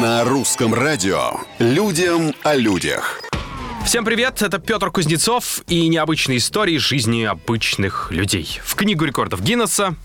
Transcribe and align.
На 0.00 0.22
русском 0.22 0.74
радио 0.74 1.32
«Людям 1.58 2.32
о 2.44 2.54
людях». 2.54 3.20
Всем 3.84 4.04
привет, 4.04 4.42
это 4.42 4.60
Петр 4.60 4.92
Кузнецов 4.92 5.62
и 5.66 5.88
необычные 5.88 6.38
истории 6.38 6.76
жизни 6.76 7.24
обычных 7.24 8.12
людей. 8.12 8.60
В 8.62 8.76
книгу 8.76 9.04
рекордов 9.04 9.42
Гиннесса 9.42 9.96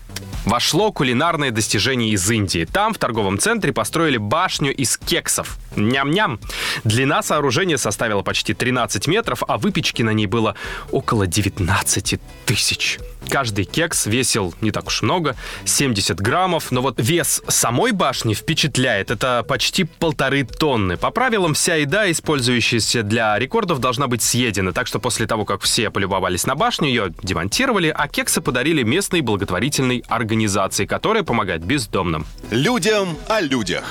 вошло 0.46 0.90
кулинарное 0.90 1.52
достижение 1.52 2.10
из 2.10 2.28
Индии. 2.28 2.64
Там, 2.64 2.92
в 2.92 2.98
торговом 2.98 3.38
центре, 3.38 3.72
построили 3.72 4.16
башню 4.16 4.74
из 4.74 4.96
кексов. 4.96 5.58
Ням-ням. 5.76 6.40
Длина 6.84 7.22
сооружения 7.22 7.76
составила 7.76 8.22
почти 8.22 8.54
13 8.54 9.06
метров, 9.06 9.42
а 9.46 9.58
выпечки 9.58 10.02
на 10.02 10.10
ней 10.10 10.26
было 10.26 10.54
около 10.90 11.26
19 11.26 12.20
тысяч. 12.46 12.98
Каждый 13.28 13.64
кекс 13.64 14.06
весил 14.06 14.54
не 14.60 14.70
так 14.70 14.86
уж 14.86 15.02
много, 15.02 15.36
70 15.64 16.20
граммов, 16.20 16.70
но 16.70 16.82
вот 16.82 16.96
вес 16.98 17.42
самой 17.48 17.92
башни 17.92 18.34
впечатляет. 18.34 19.10
Это 19.10 19.44
почти 19.46 19.84
полторы 19.84 20.44
тонны. 20.44 20.96
По 20.96 21.10
правилам, 21.10 21.54
вся 21.54 21.76
еда, 21.76 22.10
использующаяся 22.10 23.02
для 23.02 23.38
рекордов, 23.38 23.78
должна 23.80 24.06
быть 24.06 24.22
съедена. 24.22 24.72
Так 24.72 24.86
что 24.86 24.98
после 24.98 25.26
того, 25.26 25.44
как 25.44 25.62
все 25.62 25.90
полюбовались 25.90 26.46
на 26.46 26.54
башню, 26.54 26.88
ее 26.88 27.14
демонтировали, 27.22 27.92
а 27.94 28.08
кексы 28.08 28.40
подарили 28.40 28.82
местной 28.82 29.20
благотворительной 29.20 30.04
организации, 30.08 30.86
которая 30.86 31.22
помогает 31.22 31.64
бездомным. 31.64 32.26
Людям 32.50 33.16
о 33.28 33.40
людях. 33.40 33.84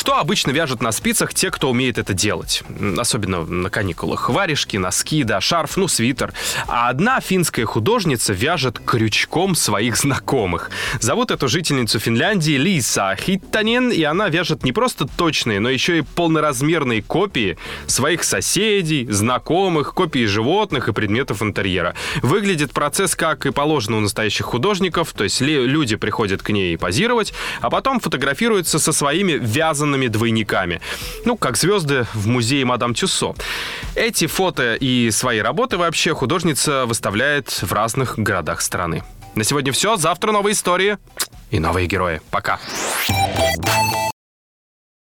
Что 0.00 0.16
обычно 0.16 0.50
вяжут 0.50 0.80
на 0.80 0.92
спицах 0.92 1.34
те, 1.34 1.50
кто 1.50 1.68
умеет 1.68 1.98
это 1.98 2.14
делать? 2.14 2.62
Особенно 2.96 3.44
на 3.44 3.68
каникулах. 3.68 4.30
Варежки, 4.30 4.78
носки, 4.78 5.24
да, 5.24 5.42
шарф, 5.42 5.76
ну, 5.76 5.88
свитер. 5.88 6.32
А 6.68 6.88
одна 6.88 7.20
финская 7.20 7.66
художница 7.66 8.32
вяжет 8.32 8.78
крючком 8.82 9.54
своих 9.54 9.98
знакомых. 9.98 10.70
Зовут 11.00 11.30
эту 11.30 11.48
жительницу 11.48 11.98
Финляндии 11.98 12.52
Лиса 12.52 13.14
Хиттанен, 13.14 13.90
и 13.90 14.02
она 14.02 14.30
вяжет 14.30 14.64
не 14.64 14.72
просто 14.72 15.06
точные, 15.06 15.60
но 15.60 15.68
еще 15.68 15.98
и 15.98 16.00
полноразмерные 16.00 17.02
копии 17.02 17.58
своих 17.86 18.24
соседей, 18.24 19.06
знакомых, 19.10 19.92
копии 19.92 20.24
животных 20.24 20.88
и 20.88 20.94
предметов 20.94 21.42
интерьера. 21.42 21.94
Выглядит 22.22 22.72
процесс 22.72 23.14
как 23.14 23.44
и 23.44 23.50
положено 23.50 23.98
у 23.98 24.00
настоящих 24.00 24.46
художников, 24.46 25.12
то 25.12 25.24
есть 25.24 25.42
люди 25.42 25.96
приходят 25.96 26.42
к 26.42 26.48
ней 26.48 26.78
позировать, 26.78 27.34
а 27.60 27.68
потом 27.68 28.00
фотографируются 28.00 28.78
со 28.78 28.92
своими 28.92 29.32
вязаными 29.32 29.89
двойниками. 30.08 30.80
Ну, 31.24 31.36
как 31.36 31.56
звезды 31.56 32.06
в 32.14 32.26
музее 32.26 32.64
Мадам 32.64 32.94
Тюссо. 32.94 33.34
Эти 33.94 34.26
фото 34.26 34.74
и 34.74 35.10
свои 35.10 35.40
работы 35.40 35.76
вообще 35.76 36.14
художница 36.14 36.86
выставляет 36.86 37.50
в 37.50 37.72
разных 37.72 38.18
городах 38.18 38.60
страны. 38.60 39.02
На 39.34 39.44
сегодня 39.44 39.72
все. 39.72 39.96
Завтра 39.96 40.32
новые 40.32 40.54
истории 40.54 40.98
и 41.50 41.58
новые 41.58 41.86
герои. 41.86 42.20
Пока. 42.30 42.58